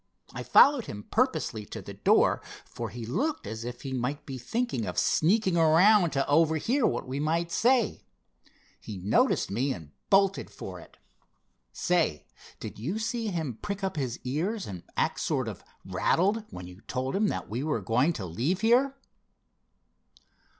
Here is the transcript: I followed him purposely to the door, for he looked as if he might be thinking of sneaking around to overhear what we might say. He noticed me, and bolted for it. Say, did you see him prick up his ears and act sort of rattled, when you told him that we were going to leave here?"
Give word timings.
I 0.33 0.41
followed 0.41 0.87
him 0.87 1.03
purposely 1.11 1.63
to 1.67 1.79
the 1.79 1.93
door, 1.93 2.41
for 2.65 2.89
he 2.89 3.05
looked 3.05 3.45
as 3.45 3.63
if 3.63 3.83
he 3.83 3.93
might 3.93 4.25
be 4.25 4.39
thinking 4.39 4.87
of 4.87 4.97
sneaking 4.97 5.55
around 5.57 6.09
to 6.13 6.27
overhear 6.27 6.87
what 6.87 7.07
we 7.07 7.19
might 7.19 7.51
say. 7.51 8.01
He 8.79 8.97
noticed 8.97 9.51
me, 9.51 9.71
and 9.71 9.91
bolted 10.09 10.49
for 10.49 10.79
it. 10.79 10.97
Say, 11.71 12.25
did 12.59 12.79
you 12.79 12.97
see 12.97 13.27
him 13.27 13.59
prick 13.61 13.83
up 13.83 13.95
his 13.95 14.17
ears 14.23 14.65
and 14.65 14.81
act 14.97 15.19
sort 15.19 15.47
of 15.47 15.63
rattled, 15.85 16.45
when 16.49 16.65
you 16.65 16.81
told 16.87 17.15
him 17.15 17.27
that 17.27 17.47
we 17.47 17.61
were 17.63 17.79
going 17.79 18.11
to 18.13 18.25
leave 18.25 18.61
here?" 18.61 18.95